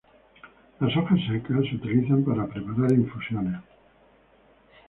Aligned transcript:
Las 0.79 0.97
hojas 0.97 1.19
secas 1.29 1.63
se 1.69 1.75
utilizan 1.75 2.23
para 2.25 2.47
preparar 2.47 2.91
infusiones. 2.93 3.61